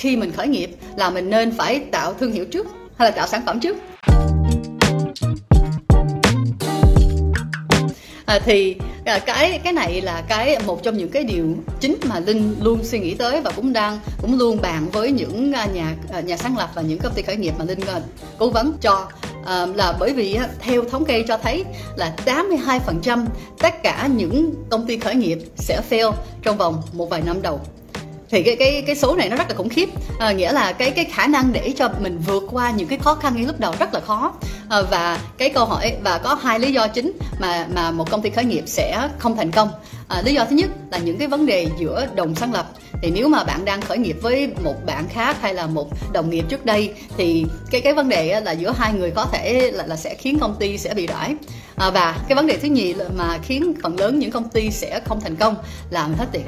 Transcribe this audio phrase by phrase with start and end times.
[0.00, 2.66] khi mình khởi nghiệp là mình nên phải tạo thương hiệu trước
[2.96, 3.76] hay là tạo sản phẩm trước?
[8.26, 11.46] À, thì à, cái cái này là cái một trong những cái điều
[11.80, 15.52] chính mà linh luôn suy nghĩ tới và cũng đang cũng luôn bàn với những
[15.52, 18.00] à, nhà à, nhà sáng lập và những công ty khởi nghiệp mà linh à,
[18.38, 19.08] cố vấn cho.
[19.44, 21.64] À, là bởi vì theo thống kê cho thấy
[21.96, 23.26] là 82%
[23.58, 26.12] tất cả những công ty khởi nghiệp sẽ fail
[26.42, 27.60] trong vòng một vài năm đầu
[28.30, 29.88] thì cái cái cái số này nó rất là khủng khiếp.
[30.18, 33.14] À, nghĩa là cái cái khả năng để cho mình vượt qua những cái khó
[33.14, 34.32] khăn ngay lúc đầu rất là khó.
[34.68, 38.22] À, và cái câu hỏi và có hai lý do chính mà mà một công
[38.22, 39.70] ty khởi nghiệp sẽ không thành công.
[40.08, 42.66] À, lý do thứ nhất là những cái vấn đề giữa đồng sáng lập.
[43.02, 46.30] Thì nếu mà bạn đang khởi nghiệp với một bạn khác hay là một đồng
[46.30, 49.86] nghiệp trước đây thì cái cái vấn đề là giữa hai người có thể là,
[49.86, 51.34] là sẽ khiến công ty sẽ bị đãi
[51.76, 54.70] à, và cái vấn đề thứ nhì là mà khiến phần lớn những công ty
[54.70, 55.56] sẽ không thành công
[55.90, 56.42] là mình hết tiền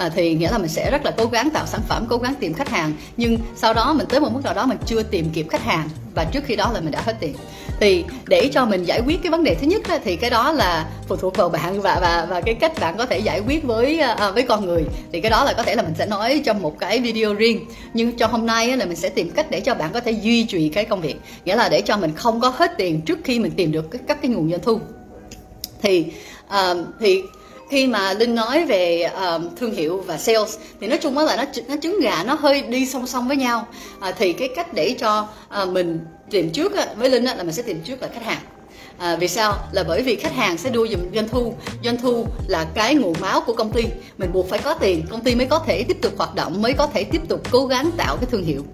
[0.00, 2.34] à, thì nghĩa là mình sẽ rất là cố gắng tạo sản phẩm cố gắng
[2.40, 2.92] tìm khách hàng.
[3.16, 5.88] Nhưng sau đó mình tới một mức nào đó mình chưa tìm kịp khách hàng
[6.14, 7.34] và trước khi đó là mình đã hết tiền.
[7.80, 10.86] Thì để cho mình giải quyết cái vấn đề thứ nhất thì cái đó là
[11.08, 13.98] phụ thuộc vào bạn và và và cái cách bạn có thể giải quyết với
[13.98, 14.82] à, với con người.
[15.12, 17.66] Thì cái đó là có thể là mình sẽ nói trong một cái video riêng.
[17.94, 20.44] Nhưng cho hôm nay là mình sẽ tìm cách để cho bạn có thể duy
[20.44, 21.16] trì cái công việc.
[21.44, 24.22] Nghĩa là để cho mình không có hết tiền trước khi mình tìm được các
[24.22, 24.80] cái nguồn doanh thu.
[25.82, 26.04] Thì
[26.46, 27.22] uh, thì
[27.70, 31.44] khi mà linh nói về um, thương hiệu và sales thì nói chung là nó
[31.68, 33.66] nó trứng gà nó hơi đi song song với nhau
[34.00, 35.28] à, thì cái cách để cho
[35.62, 38.24] uh, mình tìm trước á, với linh á, là mình sẽ tìm trước là khách
[38.24, 38.40] hàng
[39.00, 39.54] À, vì sao?
[39.72, 41.54] Là bởi vì khách hàng sẽ đưa dùm doanh thu.
[41.84, 43.84] Doanh thu là cái nguồn máu của công ty.
[44.18, 46.72] Mình buộc phải có tiền, công ty mới có thể tiếp tục hoạt động, mới
[46.72, 48.64] có thể tiếp tục cố gắng tạo cái thương hiệu.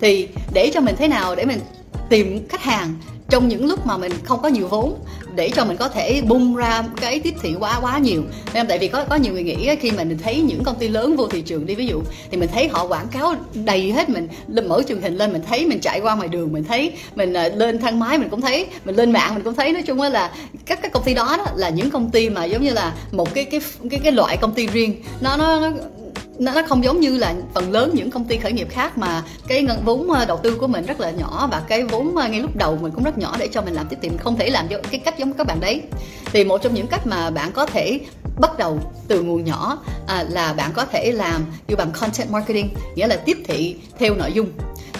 [0.00, 1.60] Thì để cho mình thế nào để mình
[2.08, 2.94] tìm khách hàng
[3.28, 4.94] trong những lúc mà mình không có nhiều vốn
[5.34, 8.22] để cho mình có thể bung ra cái tiếp thị quá quá nhiều.
[8.54, 10.88] Nên tại vì có có nhiều người nghĩ khi mà mình thấy những công ty
[10.88, 14.08] lớn vô thị trường đi ví dụ thì mình thấy họ quảng cáo đầy hết
[14.08, 14.28] mình
[14.68, 17.48] mở truyền hình lên mình thấy mình chạy qua ngoài đường mình thấy mình ờ,
[17.48, 19.72] lên thang máy mình cũng thấy mình lên mạng mình cũng thấy.
[19.72, 20.30] Nói chung là
[20.66, 23.34] các các công ty đó, đó là những công ty mà giống như là một
[23.34, 23.60] cái cái
[23.90, 25.02] cái cái loại công ty riêng.
[25.20, 25.70] Nó nó, nó
[26.38, 29.22] nó nó không giống như là phần lớn những công ty khởi nghiệp khác mà
[29.48, 32.28] cái ngân, vốn ờ, đầu tư của mình rất là nhỏ và cái vốn ờ,
[32.28, 34.50] ngay lúc đầu mình cũng rất nhỏ để cho mình làm tiếp tiền không thể
[34.50, 35.82] làm cái cách giống các bạn đấy.
[36.32, 38.00] Thì một trong những cách mà bạn có thể
[38.40, 42.74] bắt đầu từ nguồn nhỏ à, là bạn có thể làm như bằng content marketing
[42.94, 44.48] nghĩa là tiếp thị theo nội dung.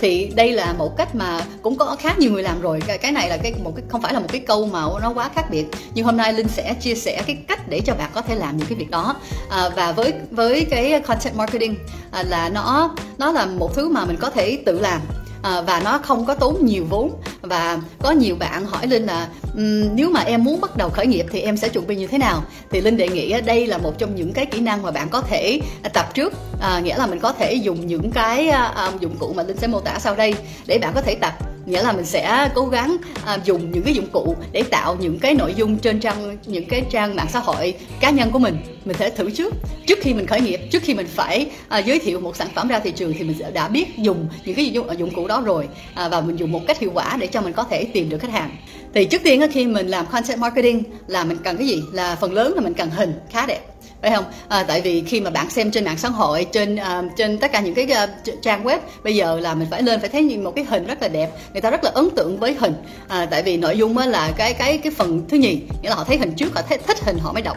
[0.00, 2.80] Thì đây là một cách mà cũng có khá nhiều người làm rồi.
[2.86, 5.12] Cái, cái này là cái một cái không phải là một cái câu mà nó
[5.14, 5.66] quá khác biệt.
[5.94, 8.56] Nhưng hôm nay linh sẽ chia sẻ cái cách để cho bạn có thể làm
[8.56, 9.16] những cái việc đó.
[9.50, 11.76] À, và với với cái content marketing
[12.10, 15.00] à, là nó nó là một thứ mà mình có thể tự làm.
[15.42, 17.10] À, và nó không có tốn nhiều vốn
[17.48, 21.06] và có nhiều bạn hỏi linh là um, nếu mà em muốn bắt đầu khởi
[21.06, 22.44] nghiệp thì em sẽ chuẩn bị như thế nào?
[22.70, 25.20] Thì linh đề nghị đây là một trong những cái kỹ năng mà bạn có
[25.20, 28.50] thể à, tập trước à, nghĩa là mình có thể dùng những cái
[28.88, 30.34] uh, dụng cụ mà linh sẽ mô tả sau đây
[30.66, 33.94] để bạn có thể tập nghĩa là mình sẽ cố gắng à, dùng những cái
[33.94, 37.38] dụng cụ để tạo những cái nội dung trên trang những cái trang mạng xã
[37.38, 38.56] hội cá nhân của mình.
[38.84, 39.54] Mình sẽ thử trước.
[39.86, 42.68] Trước khi mình khởi nghiệp trước khi mình phải à, giới thiệu một sản phẩm
[42.68, 45.68] ra thị trường thì mình đã biết dùng những cái dụng, dụng cụ đó rồi
[45.94, 48.18] à, và mình dùng một cách hiệu quả để cho mình có thể tìm được
[48.18, 48.56] khách hàng.
[48.94, 51.82] Thì trước tiên khi mình làm content marketing là mình cần cái gì?
[51.92, 53.60] Là phần lớn là mình cần hình khá đẹp
[54.02, 54.24] phải không?
[54.48, 57.52] À, tại vì khi mà bạn xem trên mạng xã hội trên uh, trên tất
[57.52, 60.52] cả những cái uh, trang web bây giờ là mình phải lên phải thấy một
[60.56, 62.74] cái hình rất là đẹp người ta rất là ấn tượng với hình.
[63.08, 66.04] À, tại vì nội dung là cái cái cái phần thứ nhì nghĩa là họ
[66.04, 67.56] thấy hình trước họ thấy thích hình họ mới đọc.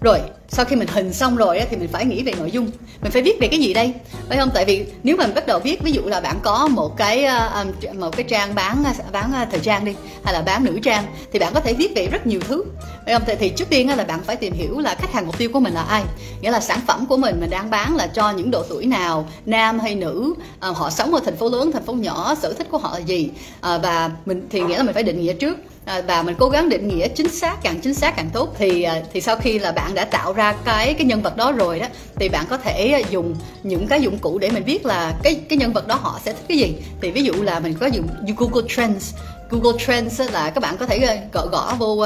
[0.00, 0.18] Rồi
[0.48, 2.70] sau khi mình hình xong rồi thì mình phải nghĩ về nội dung.
[3.02, 3.92] Mình phải viết về cái gì đây?
[4.28, 4.50] Phải không?
[4.54, 7.24] Tại vì nếu mà mình bắt đầu viết ví dụ là bạn có một cái
[7.24, 7.64] à,
[7.98, 9.94] một cái trang bán bán thời trang đi
[10.24, 12.64] hay là bán nữ trang thì bạn có thể viết về rất nhiều thứ.
[13.10, 15.50] Vậy không thì trước tiên là bạn phải tìm hiểu là khách hàng mục tiêu
[15.52, 16.02] của mình là ai.
[16.40, 19.28] Nghĩa là sản phẩm của mình mình đang bán là cho những độ tuổi nào
[19.46, 22.66] nam hay nữ à, họ sống ở thành phố lớn thành phố nhỏ sở thích
[22.70, 23.30] của họ là gì.
[23.60, 25.58] À, và mình thì nghĩa là mình phải định nghĩa trước.
[25.84, 28.54] À, và mình cố gắng định nghĩa chính xác càng chính xác càng tốt.
[28.58, 31.78] Thì thì sau khi là bạn đã tạo ra cái cái nhân vật đó rồi
[31.78, 35.34] đó thì bạn có thể dùng những cái dụng cụ để mình biết là cái
[35.34, 36.74] cái nhân vật đó họ sẽ thích cái gì.
[37.02, 39.14] Thì ví dụ là mình có dùng Google Trends.
[39.50, 42.04] Google Trends là các bạn có thể gõ gõ vô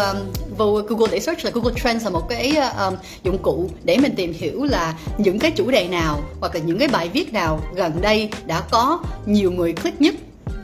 [0.58, 4.14] vô Google để search là Google Trends là một cái um, dụng cụ để mình
[4.16, 7.60] tìm hiểu là những cái chủ đề nào hoặc là những cái bài viết nào
[7.74, 10.14] gần đây đã có nhiều người click nhất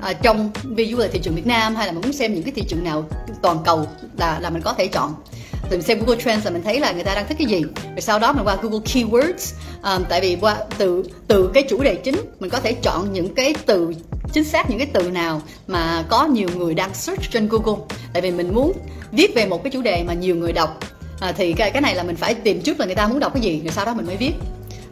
[0.03, 2.43] à, trong ví dụ là thị trường Việt Nam hay là mình muốn xem những
[2.43, 3.05] cái thị trường nào
[3.43, 3.87] toàn cầu
[4.19, 5.15] là là mình có thể chọn.
[5.63, 7.63] Thì mình xem Google Trends là mình thấy là người ta đang thích cái gì.
[7.85, 11.83] Rồi sau đó mình qua Google Keywords um, tại vì qua từ từ cái chủ
[11.83, 13.95] đề chính mình có thể chọn những cái từ
[14.33, 17.85] chính xác những cái từ nào mà có nhiều người đang search trên Google.
[18.13, 18.73] Tại vì mình muốn
[19.13, 20.79] viết về một cái chủ đề mà nhiều người đọc.
[21.21, 23.35] À, thì cái cái này là mình phải tìm trước là người ta muốn đọc
[23.35, 24.33] cái gì rồi sau đó mình mới viết.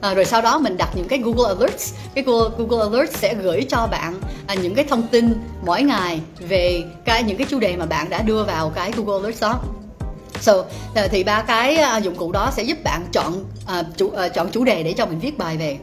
[0.00, 1.94] À, rồi sau đó mình đặt những cái Google Alerts.
[2.14, 4.14] Cái Google, Google Alerts sẽ gửi cho bạn
[4.46, 5.34] à, những cái thông tin
[5.66, 9.22] mỗi ngày về cái những cái chủ đề mà bạn đã đưa vào cái Google
[9.22, 9.60] Alerts đó.
[10.40, 10.64] So,
[10.94, 14.34] à, thì ba cái à, dụng cụ đó sẽ giúp bạn chọn uh, chủ, uh,
[14.34, 15.78] chọn chủ đề để cho mình viết bài về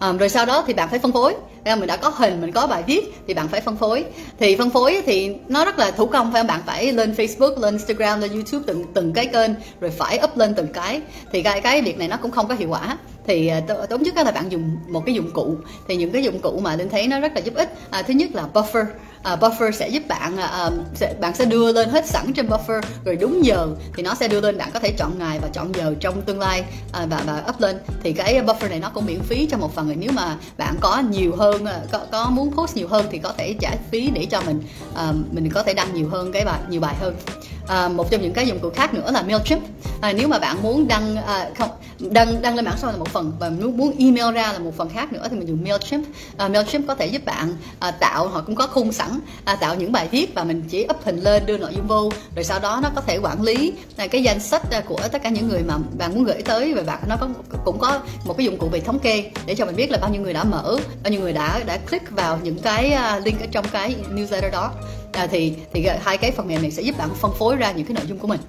[0.00, 1.34] um, rồi sau đó thì bạn phải phân phối.
[1.64, 4.04] Mình đã có hình mình có bài viết thì bạn phải phân phối.
[4.38, 6.60] Thì phân phối thì nó rất là thủ công phải không bạn?
[6.66, 9.50] Phải lên Facebook lên Instagram lên YouTube từng từng cái kênh
[9.80, 11.00] rồi phải up lên từng cái.
[11.32, 12.98] Thì cái cái việc này nó cũng không có hiệu quả.
[13.26, 15.56] Thì ờ, uh, tốt nhất là bạn dùng một cái dụng cụ.
[15.88, 17.72] Thì những cái dụng cụ mà linh thấy nó rất là giúp ích.
[17.90, 18.84] À, thứ nhất là buffer
[19.32, 22.80] uh, buffer sẽ giúp bạn uh, sẽ, bạn sẽ đưa lên hết sẵn trên buffer.
[23.04, 25.74] Rồi đúng giờ thì nó sẽ đưa lên bạn có thể chọn ngày và chọn
[25.74, 27.78] giờ trong tương lai uh, và và up lên.
[28.02, 29.96] Thì cái buffer này nó cũng miễn phí cho một phần rồi.
[29.96, 33.54] Nếu mà bạn có nhiều hơn có, có muốn post nhiều hơn thì có thể
[33.60, 34.62] trả phí để cho mình
[34.92, 37.16] uh, mình có thể đăng nhiều hơn cái bài nhiều bài hơn.
[37.68, 39.62] À, một trong những cái dụng cụ khác nữa là Mailchimp.
[40.00, 42.98] À, nếu mà bạn muốn đăng à, không đăng đăng lên mạng xã hội là
[42.98, 45.64] một phần và muốn muốn email ra là một phần khác nữa thì mình dùng
[45.64, 46.06] Mailchimp.
[46.36, 49.74] À, Mailchimp có thể giúp bạn à, tạo họ cũng có khung sẵn à, tạo
[49.74, 52.10] những bài viết và mình chỉ up hình lên đưa nội dung vô.
[52.34, 55.22] Rồi sau đó nó có thể quản lý à, cái danh sách à, của tất
[55.22, 57.28] cả những người mà bạn muốn gửi tới và bạn nó có
[57.64, 60.10] cũng có một cái dụng cụ về thống kê để cho mình biết là bao
[60.10, 63.40] nhiêu người đã mở bao nhiêu người đã đã click vào những cái à, link
[63.40, 64.72] ở trong cái newsletter đó.
[65.12, 67.86] À, thì thì hai cái phần mềm này sẽ giúp bạn phân phối ra những
[67.86, 68.40] cái nội dung của mình.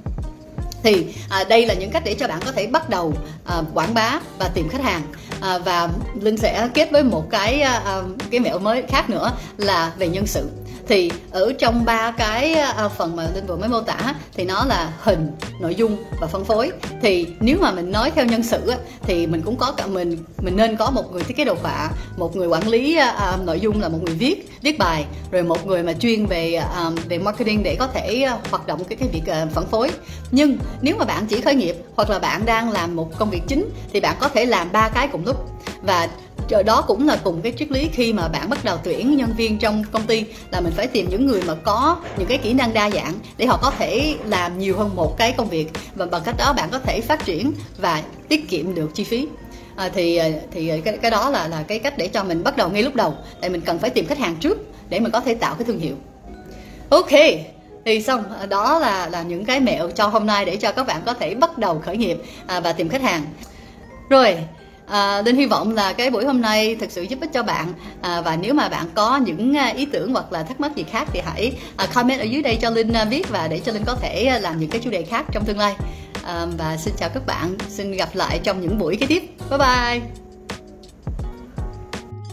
[0.84, 3.14] Thì à, đây là những cách để cho bạn có thể bắt đầu
[3.46, 5.02] à, quảng bá và tìm khách hàng
[5.42, 5.90] à, và
[6.22, 8.02] linh sẽ kết với một cái à, à,
[8.32, 10.50] cái mẹo mới khác nữa là về nhân sự
[10.88, 14.66] thì ở trong ba cái à, phần mà linh vừa mới mô tả, thì nó
[14.66, 15.32] là hình,
[15.62, 16.72] nội dung và phân phối.
[17.02, 20.56] Thì nếu mà mình nói theo nhân sự thì mình cũng có cả mình mình
[20.56, 23.60] nên có một người thiết kế đồ họa, một người quản lý à, à, nội
[23.60, 26.62] dung là một người viết viết bài, rồi một người mà chuyên về
[27.10, 29.92] về marketing để có thể hoạt động cái cái việc phân phối.
[30.32, 33.42] Nhưng nếu mà bạn chỉ khởi nghiệp hoặc là bạn đang làm một công việc
[33.48, 35.50] chính, thì bạn có thể làm ba cái cùng lúc.
[35.82, 36.08] Và
[36.66, 39.58] đó cũng là cùng cái triết lý khi mà bạn bắt đầu tuyển nhân viên
[39.58, 42.74] trong công ty là mình phải tìm những người mà có những cái kỹ năng
[42.74, 45.72] đa dạng để họ có thể làm nhiều hơn một cái công việc.
[45.96, 49.28] Và bằng cách đó bạn có thể phát triển và tiết kiệm được chi phí.
[49.76, 52.44] À, thì à, thì à, cái cái đó là là cái cách để cho mình
[52.44, 53.14] bắt đầu ngay lúc đầu.
[53.42, 54.58] Tại mình cần phải tìm khách hàng trước
[54.90, 55.96] để mình có thể tạo cái thương hiệu.
[56.90, 57.12] Ok
[57.86, 58.24] thì xong.
[58.40, 61.14] À, đó là là những cái mẹo cho hôm nay để cho các bạn có
[61.14, 62.18] thể bắt đầu khởi nghiệp
[62.48, 63.26] à, và tìm khách hàng.
[64.10, 64.38] Rồi
[64.88, 67.74] À, Linh hy vọng là cái buổi hôm nay thực sự giúp ích cho bạn.
[68.02, 70.84] À, và nếu mà bạn có những ờ, ý tưởng hoặc là thắc mắc gì
[70.92, 73.84] khác thì hãy à, comment ở dưới đây cho Linh biết và để cho Linh
[73.86, 75.76] có thể làm những cái chủ đề khác trong tương lai.
[76.24, 77.58] À, và xin chào các bạn.
[77.70, 79.24] Xin gặp lại trong những buổi kế tiếp.
[79.50, 80.27] Bye bye.